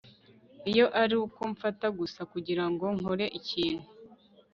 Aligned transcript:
Iyo 0.71 0.85
ari 1.01 1.15
uko 1.25 1.41
mfata 1.53 1.87
gusa 1.99 2.21
kugira 2.31 2.65
ngo 2.71 2.85
nkore 2.97 3.25
ikintu 3.39 3.85